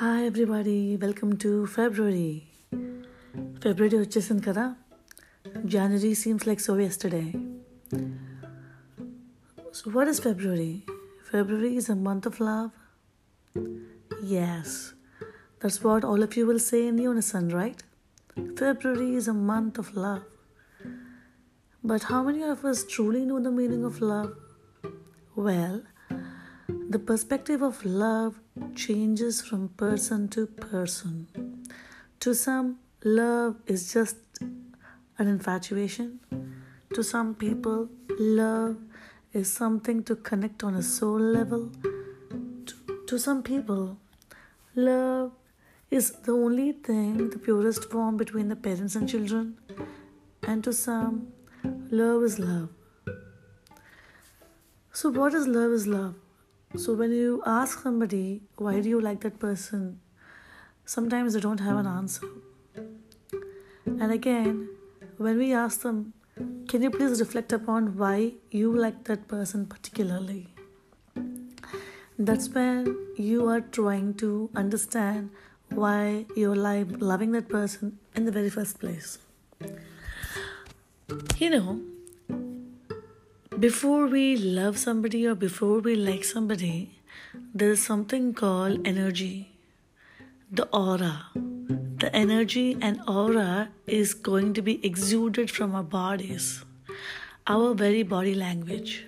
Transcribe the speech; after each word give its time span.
Hi 0.00 0.24
everybody 0.28 0.78
welcome 1.02 1.32
to 1.42 1.50
February 1.74 2.30
February 3.62 3.98
వచ్చేసింది 4.02 4.42
కదా 4.48 4.64
January 5.74 6.10
seems 6.22 6.46
like 6.48 6.62
so 6.66 6.74
yesterday 6.86 7.22
so 9.78 9.84
what 9.96 10.10
is 10.12 10.22
February 10.26 10.72
February 11.30 11.70
is 11.80 11.90
a 11.90 11.98
month 12.08 12.28
of 12.30 12.40
love 12.48 12.68
yes 14.46 14.76
that's 15.60 15.80
what 15.86 16.06
all 16.10 16.26
of 16.28 16.36
you 16.38 16.44
will 16.50 16.64
say 16.70 16.80
in 16.92 17.02
Unison 17.08 17.50
right 17.60 17.82
February 18.56 19.14
is 19.14 19.28
a 19.28 19.32
month 19.32 19.78
of 19.78 19.96
love. 19.96 20.24
But 21.82 22.02
how 22.04 22.22
many 22.22 22.42
of 22.44 22.64
us 22.64 22.84
truly 22.84 23.24
know 23.24 23.38
the 23.40 23.50
meaning 23.50 23.84
of 23.84 24.00
love? 24.02 24.30
Well, 25.36 25.76
the 26.91 26.99
perspective 26.99 27.61
of 27.61 27.85
love 27.85 28.37
changes 28.75 29.41
from 29.41 29.69
person 29.69 30.27
to 30.27 30.45
person. 30.45 31.25
To 32.19 32.35
some, 32.35 32.79
love 33.05 33.55
is 33.65 33.93
just 33.93 34.17
an 35.17 35.29
infatuation. 35.29 36.19
To 36.93 37.01
some 37.01 37.33
people, 37.33 37.87
love 38.19 38.75
is 39.31 39.49
something 39.49 40.03
to 40.03 40.17
connect 40.17 40.65
on 40.65 40.75
a 40.75 40.83
soul 40.83 41.17
level. 41.17 41.71
To, 42.65 42.75
to 43.07 43.17
some 43.17 43.41
people, 43.41 43.97
love 44.75 45.31
is 45.89 46.11
the 46.23 46.33
only 46.33 46.73
thing, 46.73 47.29
the 47.29 47.39
purest 47.39 47.89
form 47.89 48.17
between 48.17 48.49
the 48.49 48.57
parents 48.57 48.97
and 48.97 49.07
children. 49.07 49.57
And 50.43 50.61
to 50.65 50.73
some, 50.73 51.31
love 51.89 52.23
is 52.23 52.37
love. 52.37 52.67
So, 54.91 55.09
what 55.09 55.33
is 55.33 55.47
love 55.47 55.71
is 55.71 55.87
love? 55.87 56.15
So, 56.75 56.93
when 56.93 57.11
you 57.11 57.43
ask 57.45 57.83
somebody, 57.83 58.41
why 58.55 58.79
do 58.79 58.87
you 58.87 59.01
like 59.01 59.21
that 59.21 59.39
person? 59.39 59.99
Sometimes 60.85 61.33
they 61.33 61.41
don't 61.41 61.59
have 61.59 61.77
an 61.77 61.85
answer. 61.85 62.27
And 63.85 64.11
again, 64.11 64.69
when 65.17 65.37
we 65.37 65.53
ask 65.53 65.81
them, 65.81 66.13
can 66.69 66.81
you 66.81 66.89
please 66.89 67.19
reflect 67.19 67.51
upon 67.51 67.97
why 67.97 68.33
you 68.51 68.71
like 68.73 69.03
that 69.03 69.27
person 69.27 69.65
particularly? 69.65 70.47
That's 72.17 72.47
when 72.49 72.97
you 73.17 73.47
are 73.49 73.61
trying 73.61 74.13
to 74.15 74.49
understand 74.55 75.31
why 75.69 76.25
you're 76.35 76.55
like 76.55 76.87
loving 76.99 77.31
that 77.33 77.49
person 77.49 77.99
in 78.15 78.25
the 78.25 78.31
very 78.31 78.49
first 78.49 78.79
place. 78.79 79.17
You 81.37 81.49
know, 81.49 81.81
before 83.61 84.07
we 84.07 84.35
love 84.37 84.77
somebody 84.79 85.27
or 85.27 85.35
before 85.35 85.79
we 85.81 85.95
like 85.95 86.23
somebody, 86.23 86.97
there 87.53 87.69
is 87.69 87.85
something 87.85 88.33
called 88.33 88.87
energy, 88.87 89.51
the 90.51 90.67
aura. 90.69 91.27
The 91.99 92.09
energy 92.15 92.75
and 92.81 92.99
aura 93.07 93.69
is 93.85 94.15
going 94.15 94.55
to 94.55 94.63
be 94.63 94.83
exuded 94.83 95.51
from 95.51 95.75
our 95.75 95.83
bodies, 95.83 96.65
our 97.45 97.75
very 97.75 98.01
body 98.01 98.33
language. 98.33 99.05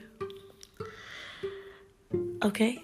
Okay? 2.44 2.84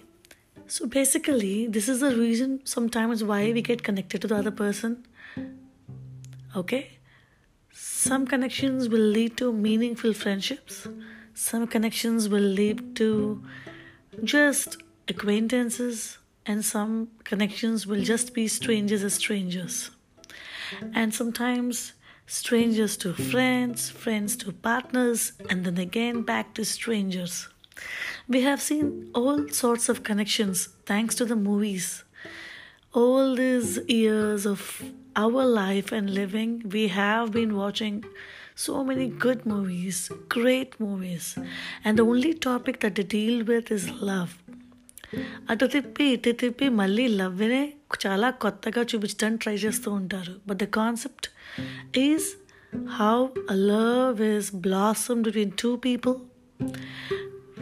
So 0.66 0.86
basically, 0.86 1.68
this 1.68 1.88
is 1.88 2.00
the 2.00 2.16
reason 2.16 2.62
sometimes 2.64 3.22
why 3.22 3.52
we 3.52 3.62
get 3.62 3.84
connected 3.84 4.22
to 4.22 4.26
the 4.26 4.36
other 4.36 4.50
person. 4.50 5.06
Okay? 6.56 6.98
Some 7.72 8.26
connections 8.26 8.88
will 8.88 9.08
lead 9.18 9.36
to 9.36 9.52
meaningful 9.52 10.14
friendships, 10.14 10.88
some 11.34 11.66
connections 11.66 12.28
will 12.28 12.40
lead 12.40 12.96
to 12.96 13.42
just 14.24 14.76
acquaintances, 15.08 16.18
and 16.46 16.64
some 16.64 17.08
connections 17.24 17.86
will 17.86 18.02
just 18.02 18.34
be 18.34 18.48
strangers 18.48 19.04
as 19.04 19.14
strangers. 19.14 19.90
And 20.94 21.12
sometimes 21.14 21.92
strangers 22.26 22.96
to 22.98 23.12
friends, 23.12 23.90
friends 23.90 24.36
to 24.36 24.52
partners, 24.52 25.32
and 25.48 25.64
then 25.64 25.78
again 25.78 26.22
back 26.22 26.54
to 26.54 26.64
strangers. 26.64 27.48
We 28.28 28.42
have 28.42 28.60
seen 28.60 29.10
all 29.14 29.48
sorts 29.48 29.88
of 29.88 30.02
connections 30.04 30.68
thanks 30.86 31.14
to 31.16 31.24
the 31.24 31.36
movies. 31.36 32.04
All 32.92 33.34
these 33.34 33.78
years 33.88 34.46
of 34.46 34.82
our 35.16 35.44
life 35.44 35.92
and 35.92 36.10
living, 36.10 36.62
we 36.70 36.88
have 36.88 37.32
been 37.32 37.56
watching 37.56 38.04
so 38.59 38.83
many 38.83 39.07
good 39.25 39.45
movies, 39.45 39.97
great 40.29 40.79
movies, 40.79 41.25
and 41.83 41.99
the 41.99 42.05
only 42.05 42.33
topic 42.47 42.79
that 42.79 42.95
they 42.95 43.07
deal 43.15 43.37
with 43.43 43.71
is 43.77 43.85
love. 44.11 44.33
అటు 45.51 45.65
తిప్పి 45.73 46.05
ఇటు 46.13 46.31
తిప్పి 46.41 46.67
మళ్ళీ 46.79 47.03
లవ్నే 47.19 47.61
చాలా 48.03 48.29
కొత్తగా 48.43 48.81
చూపించడానికి 48.91 49.41
try 49.43 49.53
చేస్తూ 49.63 49.89
ఉంటారు 49.99 50.33
but 50.47 50.59
the 50.63 50.67
concept 50.79 51.27
is 52.05 52.27
how 52.99 53.13
a 53.53 53.57
love 53.71 54.21
is 54.31 54.49
blossom 54.65 55.21
between 55.27 55.53
two 55.63 55.71
people 55.87 56.17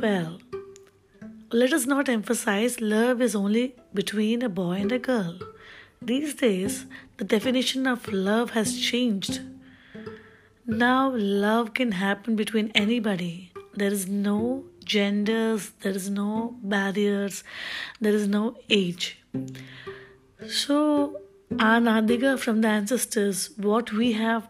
well 0.06 0.34
let 1.54 1.72
us 1.72 1.86
not 1.86 2.10
emphasize 2.10 2.82
love 2.82 3.22
is 3.22 3.36
only 3.36 3.76
between 3.94 4.42
a 4.42 4.50
boy 4.50 4.76
and 4.84 4.92
a 4.92 4.98
girl. 4.98 5.36
These 6.02 6.34
days, 6.36 6.86
the 7.18 7.24
definition 7.24 7.86
of 7.86 8.08
love 8.12 8.52
has 8.52 8.80
changed. 8.80 9.40
Now, 10.71 11.17
love 11.17 11.73
can 11.73 11.93
happen 11.93 12.37
between 12.37 12.71
anybody. 12.75 13.53
There 13.75 13.91
is 13.91 14.07
no 14.07 14.65
genders, 14.85 15.71
there 15.81 15.93
is 15.93 16.11
no 16.11 16.57
barriers, 16.63 17.43
there 18.03 18.13
is 18.13 18.29
no 18.29 18.59
age. 18.69 19.19
So, 20.47 21.23
our 21.59 21.81
Anadiga 21.81 22.39
from 22.39 22.61
the 22.61 22.69
ancestors, 22.69 23.49
what 23.57 23.95
we 23.95 24.13
have 24.13 24.47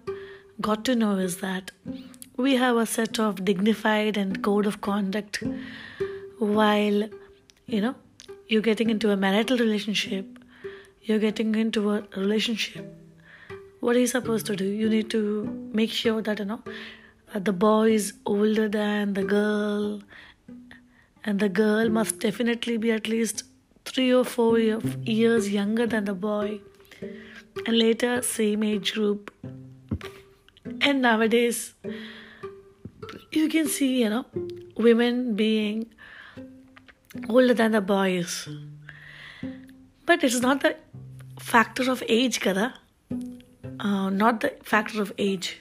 got 0.60 0.84
to 0.86 0.96
know 0.96 1.18
is 1.18 1.36
that 1.36 1.70
we 2.36 2.56
have 2.56 2.76
a 2.76 2.84
set 2.84 3.20
of 3.20 3.44
dignified 3.44 4.16
and 4.16 4.42
code 4.42 4.66
of 4.66 4.80
conduct 4.80 5.44
while 6.40 7.08
you 7.66 7.80
know 7.80 7.94
you're 8.48 8.62
getting 8.62 8.90
into 8.90 9.10
a 9.12 9.16
marital 9.16 9.56
relationship 9.56 10.38
you're 11.02 11.18
getting 11.18 11.54
into 11.54 11.90
a 11.92 12.02
relationship 12.16 12.97
what 13.80 13.96
are 13.96 14.00
you 14.00 14.06
supposed 14.06 14.46
to 14.46 14.56
do 14.56 14.64
you 14.64 14.88
need 14.88 15.10
to 15.10 15.22
make 15.72 15.90
sure 15.90 16.22
that 16.22 16.38
you 16.38 16.44
know 16.44 16.60
uh, 17.34 17.38
the 17.38 17.52
boy 17.52 17.90
is 17.90 18.12
older 18.26 18.68
than 18.68 19.14
the 19.14 19.24
girl 19.24 20.00
and 21.24 21.40
the 21.40 21.48
girl 21.48 21.88
must 21.88 22.18
definitely 22.18 22.76
be 22.76 22.90
at 22.90 23.08
least 23.08 23.44
three 23.84 24.12
or 24.12 24.24
four 24.24 24.58
year, 24.58 24.80
years 25.02 25.50
younger 25.50 25.86
than 25.86 26.04
the 26.04 26.14
boy 26.14 26.60
and 27.66 27.78
later 27.78 28.22
same 28.22 28.62
age 28.62 28.94
group 28.94 29.30
and 30.80 31.02
nowadays 31.02 31.74
you 33.32 33.48
can 33.48 33.66
see 33.66 34.02
you 34.02 34.08
know 34.08 34.24
women 34.76 35.34
being 35.34 35.86
older 37.28 37.54
than 37.54 37.72
the 37.72 37.80
boys. 37.80 38.48
But 40.06 40.24
it's 40.24 40.40
not 40.40 40.60
the 40.60 40.76
factor 41.40 41.90
of 41.90 42.02
age, 42.08 42.40
kada. 42.40 42.74
Uh, 43.80 44.10
not 44.10 44.40
the 44.40 44.54
factor 44.62 45.00
of 45.00 45.12
age. 45.18 45.60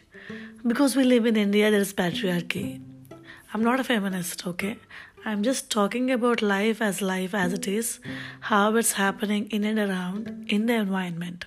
Because 0.65 0.95
we 0.95 1.03
live 1.03 1.25
in 1.25 1.35
India, 1.35 1.71
there 1.71 1.79
is 1.79 1.93
patriarchy. 1.93 2.81
I'm 3.53 3.63
not 3.63 3.79
a 3.79 3.83
feminist, 3.83 4.45
okay? 4.47 4.77
I'm 5.25 5.43
just 5.43 5.69
talking 5.69 6.09
about 6.11 6.41
life 6.41 6.81
as 6.81 7.01
life 7.01 7.33
as 7.33 7.53
it 7.53 7.67
is, 7.67 7.99
how 8.41 8.75
it's 8.75 8.93
happening 8.93 9.47
in 9.49 9.63
and 9.63 9.79
around 9.79 10.45
in 10.47 10.65
the 10.65 10.73
environment. 10.73 11.45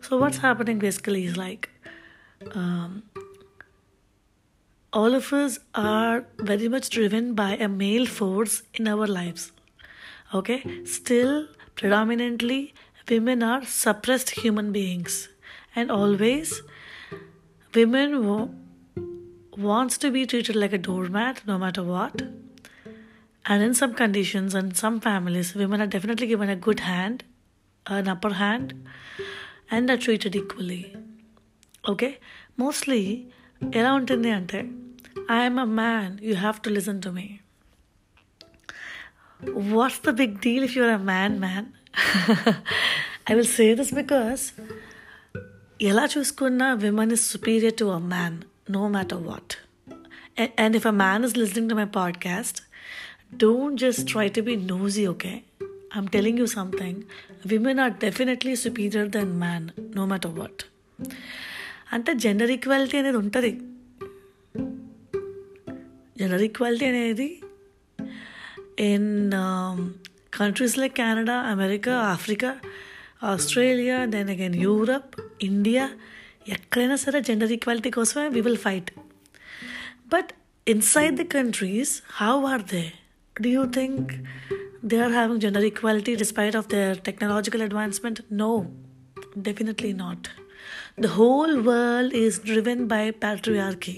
So, 0.00 0.16
what's 0.16 0.38
happening 0.38 0.78
basically 0.78 1.24
is 1.24 1.36
like 1.36 1.70
um, 2.52 3.02
all 4.92 5.14
of 5.14 5.32
us 5.32 5.58
are 5.74 6.24
very 6.38 6.68
much 6.68 6.90
driven 6.90 7.34
by 7.34 7.56
a 7.56 7.68
male 7.68 8.06
force 8.06 8.62
in 8.74 8.86
our 8.86 9.06
lives. 9.06 9.52
Okay, 10.32 10.84
still 10.84 11.48
predominantly 11.74 12.74
women 13.08 13.42
are 13.42 13.64
suppressed 13.64 14.30
human 14.30 14.72
beings, 14.72 15.28
and 15.75 15.91
always 15.91 16.49
women 17.73 18.11
wo- 18.25 18.49
wants 19.67 19.97
to 19.97 20.09
be 20.09 20.25
treated 20.25 20.55
like 20.55 20.73
a 20.73 20.83
doormat 20.89 21.37
no 21.45 21.57
matter 21.57 21.83
what. 21.85 22.17
And 23.45 23.63
in 23.63 23.73
some 23.73 23.93
conditions 23.95 24.53
and 24.53 24.77
some 24.77 24.97
families, 24.99 25.49
women 25.55 25.81
are 25.81 25.87
definitely 25.87 26.27
given 26.27 26.49
a 26.49 26.59
good 26.67 26.81
hand, 26.87 27.17
an 27.85 28.07
upper 28.07 28.33
hand, 28.35 28.67
and 29.71 29.89
are 29.89 30.01
treated 30.07 30.35
equally. 30.35 30.83
Okay 31.83 32.09
mostly 32.59 33.01
ఎలా 33.79 33.91
ఉంటుంది 33.99 34.29
అంటే 34.37 34.59
I'm 35.37 35.59
a 35.63 35.69
man 35.79 36.13
you 36.27 36.33
have 36.35 36.57
to 36.65 36.69
listen 36.77 36.99
to 37.05 37.09
me 37.17 37.27
what's 39.73 40.01
the 40.07 40.13
big 40.21 40.35
deal 40.45 40.63
if 40.67 40.75
you're 40.79 40.93
a 40.97 41.01
man 41.11 41.35
man 41.45 41.67
I 43.29 43.35
will 43.37 43.51
say 43.57 43.67
this 43.81 43.93
because 44.01 44.43
ఎలా 45.81 46.07
చూసుకున్నా 46.17 46.73
women 46.73 47.11
is 47.11 47.25
superior 47.31 47.73
to 47.73 47.85
a 47.85 47.99
man 47.99 48.37
no 48.71 48.87
matter 48.87 49.23
what 49.23 49.53
and 50.59 50.75
if 50.75 50.87
a 50.87 50.89
man 50.89 51.25
is 51.25 51.37
listening 51.37 51.69
to 51.69 51.75
my 51.75 51.83
podcast 51.83 52.59
don't 53.37 53.75
just 53.75 54.07
try 54.07 54.27
to 54.27 54.41
be 54.41 54.55
nosy, 54.55 55.07
okay? 55.07 55.43
I'm 55.93 56.07
telling 56.07 56.37
you 56.37 56.47
something. 56.47 57.03
Women 57.45 57.79
are 57.79 57.91
definitely 57.91 58.55
superior 58.55 59.07
than 59.07 59.37
man, 59.39 59.71
no 59.95 60.05
matter 60.05 60.29
what. 60.29 60.57
అంటే 61.91 62.13
gender 62.13 62.51
equality 62.51 62.97
అనేది 62.97 63.17
ఉంటుంది 63.17 63.51
gender 66.17 66.41
equality 66.41 66.85
అనేది 66.85 67.41
in 68.79 69.31
countries 70.33 70.77
like 70.77 70.93
Canada 70.93 71.37
America 71.53 71.93
Africa 71.95 72.49
Australia 73.23 74.05
then 74.05 74.29
again 74.29 74.55
Europe 74.55 75.15
India 75.49 75.85
ఎక్కడైనా 76.55 76.97
సరే 77.05 77.19
gender 77.29 77.53
equality 77.57 77.91
కోసమే 77.97 78.27
we 78.35 78.41
will 78.47 78.61
fight 78.67 78.91
but 80.13 80.31
inside 80.67 81.17
the 81.21 81.27
countries 81.37 81.93
how 82.21 82.35
are 82.53 82.65
they 82.73 82.83
do 83.35 83.49
you 83.57 83.65
think 83.79 84.11
they 84.81 84.99
are 85.05 85.11
having 85.11 85.39
gender 85.39 85.63
equality 85.65 86.15
despite 86.15 86.55
of 86.55 86.69
their 86.69 86.91
technological 87.07 87.61
advancement 87.61 88.19
no 88.41 88.51
definitely 89.47 89.91
not 89.93 90.29
the 90.97 91.09
whole 91.09 91.53
world 91.61 92.13
is 92.13 92.39
driven 92.39 92.87
by 92.87 93.01
patriarchy 93.11 93.97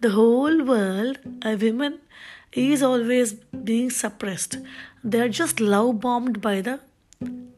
the 0.00 0.10
whole 0.10 0.62
world 0.64 1.18
a 1.42 1.56
woman 1.56 1.98
is 2.54 2.82
always 2.82 3.34
being 3.64 3.90
suppressed 3.90 4.58
they 5.04 5.20
are 5.20 5.28
just 5.42 5.60
love 5.74 6.00
bombed 6.00 6.40
by 6.40 6.56
the 6.60 6.76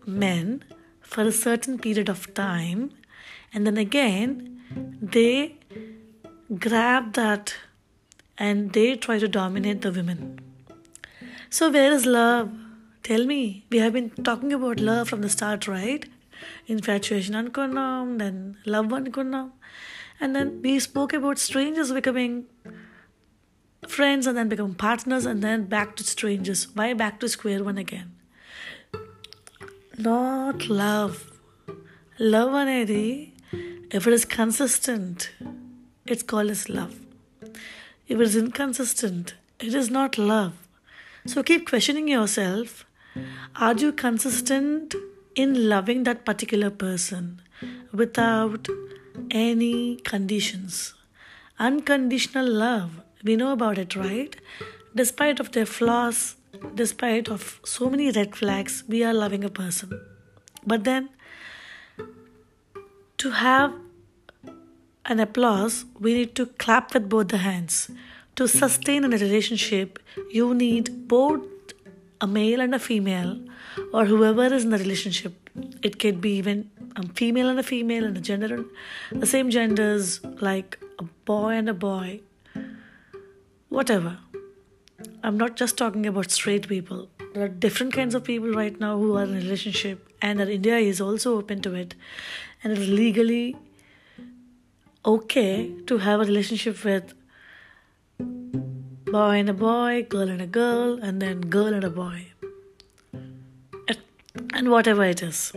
men 0.07 0.47
for 1.14 1.24
a 1.32 1.32
certain 1.32 1.78
period 1.88 2.10
of 2.16 2.34
time 2.34 2.90
and 3.54 3.68
then 3.68 3.78
again 3.78 4.32
they 5.18 5.56
grab 6.68 7.14
that 7.14 7.56
and 8.38 8.74
they 8.74 8.90
try 8.96 9.20
to 9.20 9.28
dominate 9.42 9.82
the 9.82 9.92
women 9.92 10.26
so, 11.54 11.70
where 11.70 11.92
is 11.92 12.08
love? 12.08 12.52
Tell 13.04 13.26
me. 13.28 13.64
We 13.70 13.78
have 13.78 13.94
been 13.94 14.10
talking 14.10 14.54
about 14.54 14.80
love 14.80 15.08
from 15.08 15.22
the 15.22 15.30
start, 15.30 15.68
right? 15.68 16.04
Infatuation 16.66 17.36
ankunnam, 17.36 18.18
then 18.18 18.58
love 18.66 18.88
ankunnam. 18.88 19.52
And 20.20 20.36
then 20.36 20.64
we 20.64 20.80
spoke 20.80 21.14
about 21.14 21.38
strangers 21.38 21.92
becoming 21.92 22.48
friends 23.88 24.26
and 24.26 24.36
then 24.36 24.50
become 24.50 24.74
partners 24.74 25.28
and 25.28 25.44
then 25.44 25.66
back 25.66 25.96
to 25.98 26.04
strangers. 26.04 26.70
Why 26.74 26.96
back 26.96 27.20
to 27.20 27.30
square 27.30 27.64
one 27.64 27.78
again? 27.78 28.16
Not 29.98 30.70
love. 30.70 31.32
Love 32.18 32.52
anedi, 32.54 33.32
if 33.92 34.08
it 34.08 34.14
is 34.14 34.26
consistent, 34.26 35.32
it's 36.08 36.24
called 36.24 36.50
as 36.50 36.68
love. 36.68 36.96
If 38.08 38.20
it 38.20 38.22
is 38.22 38.36
inconsistent, 38.36 39.36
it 39.60 39.76
is 39.76 39.92
not 39.92 40.18
love. 40.18 40.54
So 41.28 41.44
keep 41.44 41.70
questioning 41.70 42.08
yourself 42.08 42.86
are 43.56 43.76
you 43.76 43.92
consistent 43.92 44.96
in 45.36 45.70
loving 45.70 46.04
that 46.04 46.26
particular 46.26 46.72
person 46.72 47.40
without 47.92 48.68
any 49.30 49.98
conditions? 49.98 50.96
Unconditional 51.60 52.50
love, 52.50 53.02
we 53.24 53.36
know 53.36 53.52
about 53.52 53.78
it, 53.78 53.96
right? 53.96 54.36
Despite 54.96 55.40
of 55.40 55.52
their 55.52 55.68
flaws, 55.68 56.36
despite 56.76 57.30
of 57.30 57.60
so 57.64 57.90
many 57.90 58.12
red 58.12 58.36
flags, 58.36 58.84
we 58.88 59.04
are 59.04 59.14
loving 59.14 59.44
a 59.44 59.50
person. 59.50 60.00
But 60.66 60.84
then 60.84 61.10
to 63.18 63.32
have 63.32 63.74
an 65.06 65.20
applause, 65.20 65.86
we 66.00 66.14
need 66.14 66.36
to 66.36 66.46
clap 66.46 66.94
with 66.94 67.10
both 67.10 67.30
the 67.30 67.38
hands 67.38 67.90
to 68.36 68.48
sustain 68.48 69.04
in 69.04 69.14
a 69.14 69.18
relationship, 69.18 70.00
you 70.32 70.54
need 70.54 71.08
both 71.08 71.42
a 72.22 72.28
male 72.28 72.62
and 72.62 72.74
a 72.74 72.80
female, 72.80 73.40
or 73.94 74.06
whoever 74.06 74.46
is 74.46 74.64
in 74.64 74.70
the 74.70 74.78
relationship. 74.78 75.50
It 75.82 76.00
could 76.00 76.22
be 76.22 76.38
even 76.38 76.72
a 76.96 77.08
female 77.08 77.50
and 77.50 77.60
a 77.60 77.64
female, 77.64 78.06
and 78.06 78.18
a 78.18 78.22
gender, 78.22 78.66
the 79.12 79.26
same 79.26 79.50
genders, 79.50 80.20
like 80.42 80.80
a 81.00 81.04
boy 81.26 81.52
and 81.52 81.70
a 81.70 81.74
boy, 81.74 82.22
whatever. 83.70 84.18
I'm 85.24 85.38
not 85.38 85.56
just 85.56 85.78
talking 85.78 86.06
about 86.06 86.32
straight 86.32 86.68
people. 86.68 87.08
There 87.34 87.46
are 87.46 87.48
different 87.48 87.94
kinds 87.94 88.14
of 88.14 88.26
people 88.26 88.50
right 88.50 88.78
now 88.78 88.98
who 88.98 89.16
are 89.16 89.24
in 89.24 89.30
a 89.30 89.38
relationship, 89.38 90.10
and 90.22 90.38
that 90.40 90.50
India 90.50 90.78
is 90.78 91.00
also 91.00 91.38
open 91.38 91.62
to 91.62 91.74
it, 91.74 91.96
and 92.62 92.74
it 92.74 92.80
is 92.80 92.90
legally 92.90 93.56
okay 95.06 95.72
to 95.88 96.00
have 96.00 96.20
a 96.20 96.26
relationship 96.26 96.84
with 96.84 97.14
boy 98.20 99.36
and 99.40 99.50
a 99.50 99.54
boy, 99.54 100.06
girl 100.10 100.28
and 100.28 100.42
a 100.42 100.48
girl, 100.48 101.00
and 101.02 101.22
then 101.22 101.40
girl 101.40 101.74
and 101.74 101.86
a 101.86 101.90
boy. 101.90 102.28
And 104.54 104.70
whatever 104.70 105.06
it 105.06 105.24
is. 105.24 105.54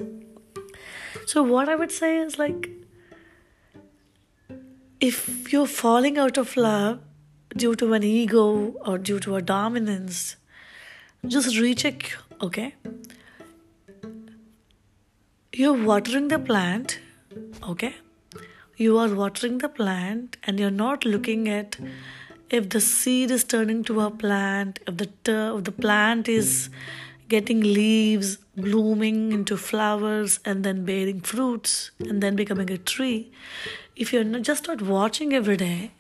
So, 1.27 1.43
what 1.43 1.69
I 1.69 1.75
would 1.75 1.91
say 1.91 2.19
is 2.19 2.39
like, 2.39 2.71
if 5.01 5.53
you're 5.53 5.67
falling 5.67 6.19
out 6.19 6.39
of 6.39 6.57
love 6.57 7.01
due 7.56 7.75
to 7.76 7.93
an 7.94 8.03
ego 8.03 8.75
or 8.85 8.99
due 8.99 9.19
to 9.20 9.37
a 9.37 9.43
dominance, 9.43 10.37
just 11.26 11.58
recheck, 11.58 12.12
okay? 12.41 12.75
You're 15.53 15.85
watering 15.85 16.29
the 16.29 16.38
plant, 16.38 16.99
okay? 17.62 17.94
You 18.76 18.99
are 18.99 19.14
watering 19.14 19.58
the 19.58 19.69
plant 19.69 20.37
and 20.44 20.61
you're 20.61 20.70
not 20.70 21.05
looking 21.05 21.49
at 21.49 21.79
if 22.50 22.69
the 22.69 22.81
seed 22.81 23.31
is 23.31 23.43
turning 23.43 23.82
to 23.85 24.00
a 24.02 24.11
plant, 24.11 24.81
if 24.87 24.99
the 24.99 25.06
ter- 25.25 25.59
if 25.59 25.64
the 25.64 25.73
plant 25.73 26.29
is 26.29 26.69
getting 27.29 27.61
leaves, 27.61 28.38
blooming 28.56 29.32
into 29.32 29.56
flowers, 29.56 30.38
and 30.44 30.62
then 30.62 30.85
bearing 30.85 31.20
fruits, 31.20 31.91
and 32.00 32.23
then 32.23 32.37
becoming 32.37 32.70
a 32.70 32.79
tree, 32.79 33.32
if 33.97 34.12
you're 34.12 34.23
not, 34.23 34.43
just 34.43 34.69
not 34.69 34.81
watching 34.81 35.32
every 35.32 35.56
day, 35.56 35.91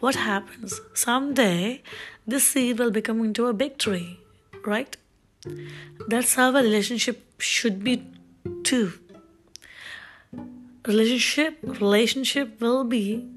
what 0.00 0.14
happens? 0.14 0.80
Someday, 0.94 1.82
this 2.26 2.46
seed 2.46 2.78
will 2.78 2.90
become 2.90 3.24
into 3.24 3.46
a 3.46 3.52
big 3.52 3.78
tree, 3.78 4.20
right? 4.64 4.96
That's 6.08 6.34
how 6.34 6.50
a 6.50 6.62
relationship 6.62 7.40
should 7.40 7.82
be 7.82 8.04
too. 8.62 8.92
Relationship 10.86 11.58
relationship 11.62 12.60
will 12.60 12.84
be 12.84 13.28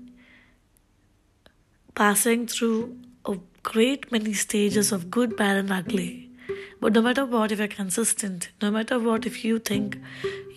passing 1.95 2.47
through 2.47 2.97
a 3.25 3.37
great 3.63 4.11
many 4.11 4.33
stages 4.33 4.91
of 4.91 5.11
good, 5.11 5.35
bad, 5.35 5.57
and 5.57 5.71
ugly. 5.71 6.29
But 6.79 6.93
no 6.93 7.01
matter 7.01 7.25
what, 7.25 7.51
if 7.51 7.59
you're 7.59 7.67
consistent, 7.67 8.49
no 8.61 8.71
matter 8.71 8.99
what, 8.99 9.25
if 9.25 9.43
you 9.45 9.59
think 9.59 9.99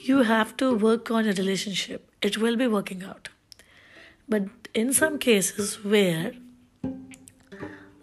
you 0.03 0.23
have 0.23 0.57
to 0.59 0.75
work 0.75 1.11
on 1.11 1.25
your 1.25 1.35
relationship, 1.35 2.11
it 2.23 2.39
will 2.39 2.57
be 2.57 2.67
working 2.67 3.03
out. 3.03 3.29
But 4.29 4.45
in 4.75 4.93
some 4.93 5.19
cases 5.19 5.85
where 5.85 6.33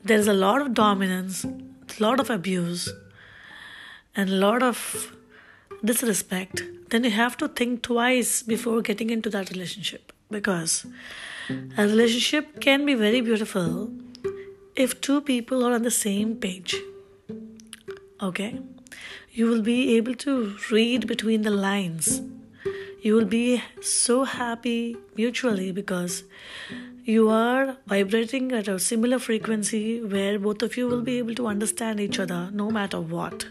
there 0.03 0.17
is 0.17 0.27
a 0.27 0.33
lot 0.33 0.61
of 0.61 0.73
dominance, 0.73 1.43
a 1.43 2.03
lot 2.03 2.19
of 2.19 2.29
abuse, 2.29 2.91
and 4.15 4.29
a 4.29 4.33
lot 4.33 4.63
of 4.63 5.15
disrespect, 5.83 6.63
then 6.89 7.03
you 7.03 7.11
have 7.11 7.37
to 7.37 7.47
think 7.47 7.81
twice 7.81 8.41
before 8.41 8.81
getting 8.81 9.09
into 9.09 9.29
that 9.29 9.49
relationship 9.51 10.11
because 10.29 10.85
a 11.77 11.83
relationship 11.83 12.59
can 12.61 12.85
be 12.85 12.93
very 12.93 13.21
beautiful 13.21 13.91
if 14.75 14.99
two 15.01 15.21
people 15.21 15.65
are 15.65 15.73
on 15.73 15.83
the 15.83 15.91
same 15.91 16.35
page. 16.35 16.75
Okay? 18.21 18.59
You 19.31 19.47
will 19.47 19.61
be 19.61 19.95
able 19.97 20.15
to 20.15 20.55
read 20.71 21.07
between 21.07 21.41
the 21.41 21.51
lines. 21.51 22.21
You 23.03 23.15
will 23.15 23.25
be 23.25 23.63
so 23.81 24.25
happy 24.25 24.95
mutually 25.15 25.71
because 25.71 26.23
you 27.03 27.29
are 27.29 27.77
vibrating 27.87 28.51
at 28.51 28.67
a 28.67 28.77
similar 28.77 29.17
frequency 29.17 30.03
where 30.03 30.37
both 30.37 30.61
of 30.61 30.77
you 30.77 30.87
will 30.87 31.01
be 31.01 31.17
able 31.17 31.33
to 31.35 31.47
understand 31.47 31.99
each 31.99 32.19
other 32.19 32.51
no 32.53 32.69
matter 32.69 33.01
what. 33.01 33.47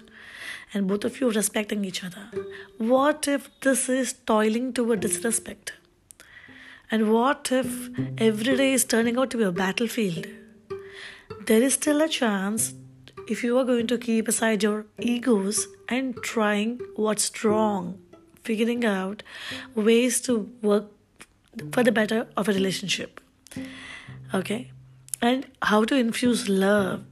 And 0.73 0.87
both 0.87 1.05
of 1.05 1.21
you 1.21 1.33
respecting 1.33 1.85
each 1.85 2.05
other. 2.05 2.31
What 2.79 3.27
if 3.27 3.51
this 3.63 3.89
is 3.89 4.13
toiling 4.13 4.73
toward 4.73 5.01
disrespect? 5.01 5.73
And 6.93 7.13
what 7.13 7.51
if 7.51 7.89
every 8.19 8.57
day 8.57 8.73
is 8.73 8.85
turning 8.85 9.19
out 9.19 9.31
to 9.31 9.37
be 9.37 9.43
a 9.43 9.51
battlefield? 9.51 10.29
There 11.47 11.61
is 11.63 11.75
still 11.75 12.01
a 12.03 12.09
chance 12.09 12.75
if 13.29 13.43
you 13.43 13.59
are 13.59 13.65
going 13.65 13.89
to 13.89 13.99
keep 13.99 14.29
aside 14.29 14.63
your 14.63 14.87
egos 15.01 15.67
and 15.89 16.17
trying 16.23 16.81
what's 16.95 17.45
wrong, 17.45 17.99
figuring 18.45 18.85
out 18.85 19.23
ways 19.75 20.21
to 20.23 20.51
work 20.63 20.87
for 21.73 21.83
the 21.83 21.93
better 21.93 22.27
of 22.37 22.49
a 22.49 22.53
relationship. 22.53 23.21
Okay? 24.33 24.71
And 25.21 25.47
how 25.63 25.85
to 25.85 25.95
infuse 25.97 26.49
love. 26.49 27.05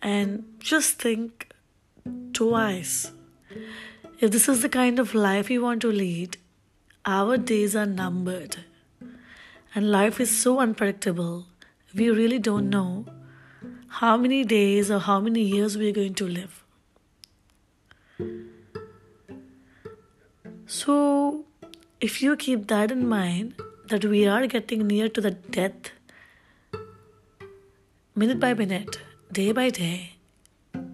And 0.00 0.44
just 0.60 1.00
think 1.00 1.52
twice. 2.32 3.12
If 4.20 4.30
this 4.30 4.48
is 4.48 4.62
the 4.62 4.68
kind 4.68 4.98
of 4.98 5.14
life 5.14 5.50
you 5.50 5.62
want 5.62 5.80
to 5.82 5.92
lead, 5.92 6.36
our 7.04 7.36
days 7.36 7.74
are 7.74 7.86
numbered. 7.86 8.58
And 9.74 9.90
life 9.90 10.20
is 10.20 10.36
so 10.36 10.60
unpredictable. 10.60 11.46
We 11.94 12.10
really 12.10 12.38
don't 12.38 12.68
know 12.68 13.06
how 13.88 14.16
many 14.16 14.44
days 14.44 14.90
or 14.90 14.98
how 14.98 15.20
many 15.20 15.42
years 15.42 15.76
we're 15.76 15.92
going 15.92 16.14
to 16.14 16.28
live. 16.28 16.64
So, 20.70 21.46
if 21.98 22.20
you 22.20 22.36
keep 22.36 22.66
that 22.66 22.90
in 22.90 23.08
mind, 23.08 23.54
that 23.88 24.04
we 24.04 24.26
are 24.26 24.46
getting 24.46 24.86
near 24.86 25.08
to 25.08 25.18
the 25.18 25.30
death, 25.30 25.92
minute 28.14 28.38
by 28.38 28.52
minute, 28.52 28.98
day 29.32 29.50
by 29.52 29.70
day, 29.70 30.16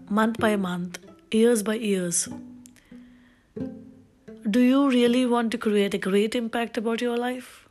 month 0.09 0.39
by 0.39 0.55
month, 0.55 1.01
years 1.33 1.65
by 1.65 1.75
years. 1.75 2.29
Do 4.49 4.61
you 4.61 4.89
really 4.89 5.27
want 5.27 5.51
to 5.51 5.59
create 5.59 5.93
a 5.93 5.99
great 5.99 6.37
impact 6.37 6.79
about 6.79 7.01
your 7.01 7.17
life? 7.17 7.67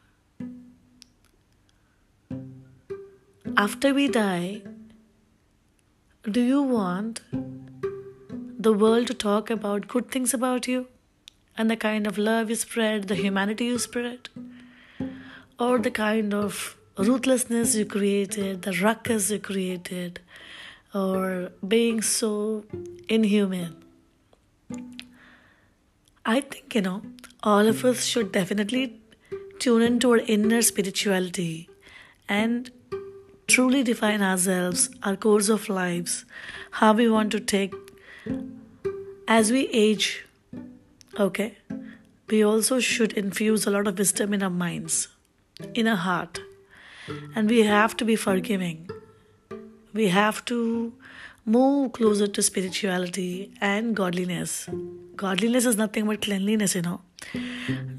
After 3.56 3.94
we 3.94 4.10
die, 4.10 4.62
do 6.30 6.42
you 6.42 6.62
want 6.62 7.22
the 8.60 8.74
world 8.74 9.08
to 9.08 9.14
talk 9.14 9.50
about 9.50 9.88
good 9.88 10.12
things 10.12 10.34
about 10.34 10.68
you 10.68 10.88
and 11.58 11.70
the 11.70 11.78
kind 11.78 12.08
of 12.08 12.18
love 12.18 12.50
you 12.50 12.56
spread, 12.56 13.08
the 13.08 13.16
humanity 13.16 13.66
you 13.66 13.80
spread, 13.80 14.30
or 15.60 15.80
the 15.80 15.92
kind 15.92 16.34
of 16.34 16.78
ruthlessness 16.98 17.76
you 17.76 17.86
created, 17.86 18.64
the 18.64 18.74
ruckus 18.82 19.32
you 19.32 19.40
created, 19.40 20.20
or 20.94 21.52
being 21.68 22.02
so 22.02 22.66
inhuman? 23.08 23.76
I 26.26 26.42
think, 26.42 26.76
you 26.76 26.82
know, 26.82 27.02
all 27.44 27.68
of 27.68 27.84
us 27.84 28.06
should 28.06 28.32
definitely 28.32 29.00
tune 29.60 29.82
into 29.82 30.12
our 30.12 30.20
inner 30.20 30.62
spirituality 30.62 31.70
and 32.30 32.72
truly 33.48 33.84
define 33.84 34.22
ourselves, 34.22 34.90
our 35.04 35.16
course 35.16 35.50
of 35.50 35.68
lives, 35.70 36.26
how 36.72 36.94
we 36.94 37.10
want 37.10 37.32
to 37.32 37.40
take 37.40 37.74
as 39.28 39.52
we 39.52 39.68
age. 39.68 40.26
Okay, 41.20 41.58
we 42.28 42.44
also 42.44 42.80
should 42.80 43.14
infuse 43.14 43.68
a 43.68 43.70
lot 43.70 43.86
of 43.86 44.00
wisdom 44.00 44.34
in 44.34 44.42
our 44.42 44.50
minds, 44.50 45.10
in 45.76 45.88
our 45.88 45.96
heart, 45.96 46.40
and 47.36 47.48
we 47.48 47.60
have 47.60 47.96
to 47.98 48.06
be 48.06 48.16
forgiving. 48.16 48.90
We 49.94 50.08
have 50.08 50.44
to 50.46 50.94
move 51.46 51.92
closer 51.92 52.26
to 52.26 52.42
spirituality 52.42 53.54
and 53.62 53.96
godliness. 53.96 54.68
Godliness 55.16 55.68
is 55.68 55.78
nothing 55.78 56.08
but 56.08 56.22
cleanliness, 56.22 56.74
you 56.74 56.82
know. 56.82 57.02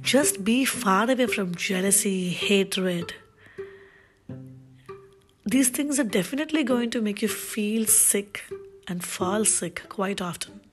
Just 0.00 0.42
be 0.42 0.64
far 0.64 1.08
away 1.08 1.26
from 1.26 1.54
jealousy, 1.54 2.30
hatred. 2.30 3.14
These 5.46 5.68
things 5.68 6.00
are 6.00 6.04
definitely 6.04 6.64
going 6.64 6.90
to 6.90 7.00
make 7.00 7.22
you 7.22 7.28
feel 7.28 7.86
sick 7.86 8.42
and 8.88 9.04
fall 9.04 9.44
sick 9.44 9.82
quite 9.88 10.20
often. 10.20 10.63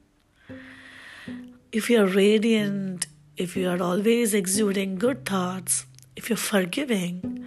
If 1.72 1.90
you're 1.90 2.08
radiant, 2.08 3.08
if 3.38 3.56
you 3.56 3.70
are 3.70 3.82
always 3.82 4.34
exuding 4.34 4.98
good 4.98 5.26
thoughts, 5.26 5.86
if 6.16 6.30
you're 6.30 6.38
forgiving, 6.38 7.46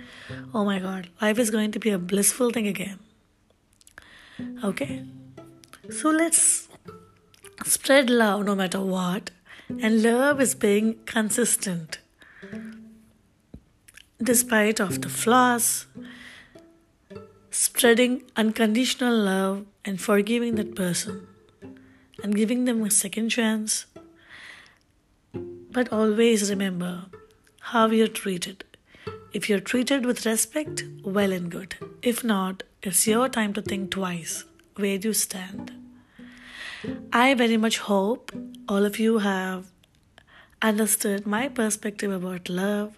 oh 0.55 0.65
my 0.65 0.79
god, 0.79 1.09
life 1.21 1.39
is 1.39 1.51
going 1.51 1.73
to 1.73 1.79
be 1.79 1.91
a 1.91 1.99
blissful 1.99 2.51
thing 2.51 2.67
again. 2.67 2.99
Okay? 4.65 5.05
So 5.91 6.09
let's 6.09 6.69
spread 7.65 8.09
love 8.09 8.47
no 8.47 8.55
matter 8.55 8.81
what. 8.81 9.31
And 9.69 10.03
love 10.03 10.41
is 10.41 10.55
being 10.55 10.99
consistent. 11.05 11.99
Despite 14.23 14.81
of 14.81 15.03
the 15.03 15.09
flaws, 15.09 15.87
spreading 17.51 18.23
unconditional 18.37 19.17
love 19.17 19.67
and 19.85 20.01
forgiving 20.01 20.55
that 20.55 20.75
person 20.75 21.27
and 22.23 22.35
giving 22.35 22.65
them 22.65 22.83
a 22.83 22.91
second 22.91 23.29
chance. 23.29 23.87
But 25.75 25.93
always 25.93 26.51
remember 26.51 27.07
how 27.73 27.87
you're 27.89 28.07
treated. 28.07 28.65
If 29.33 29.49
you're 29.49 29.59
treated 29.59 30.07
with 30.07 30.25
respect, 30.25 30.85
well 31.05 31.33
and 31.33 31.51
good. 31.51 31.75
If 32.01 32.23
not, 32.23 32.63
it's 32.81 33.09
your 33.09 33.29
time 33.29 33.53
to 33.55 33.63
think 33.63 33.91
twice 33.91 34.45
where 34.77 34.95
you 34.95 35.13
stand. 35.13 35.73
I 37.13 37.35
very 37.35 37.57
much 37.57 37.79
hope 37.79 38.31
all 38.69 38.85
of 38.85 39.01
you 39.01 39.19
have 39.19 39.73
understood 40.63 41.27
my 41.27 41.49
perspective 41.49 42.13
about 42.13 42.49
love. 42.49 42.97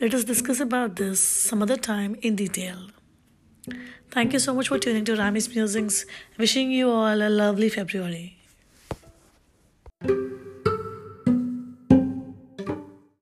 Let 0.00 0.14
us 0.14 0.22
discuss 0.22 0.60
about 0.60 0.94
this 0.94 1.18
some 1.18 1.62
other 1.62 1.76
time 1.76 2.16
in 2.22 2.36
detail. 2.36 2.90
Thank 4.12 4.32
you 4.32 4.38
so 4.38 4.54
much 4.54 4.68
for 4.68 4.78
tuning 4.78 5.04
to 5.06 5.16
Rami's 5.16 5.52
Musings. 5.52 6.06
Wishing 6.38 6.70
you 6.70 6.90
all 6.90 7.20
a 7.20 7.28
lovely 7.28 7.68
February. 7.68 8.35